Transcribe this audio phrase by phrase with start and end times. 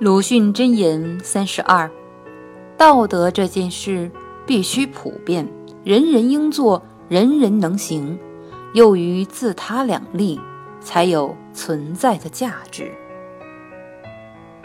[0.00, 1.88] 鲁迅箴言三十二：
[2.76, 4.10] 道德这件事
[4.44, 5.48] 必须普遍，
[5.84, 8.18] 人人应做，人人能行，
[8.72, 10.40] 又于自他两立，
[10.80, 12.90] 才有存在的价值。